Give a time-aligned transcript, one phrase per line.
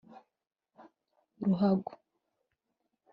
[1.45, 1.93] ruhago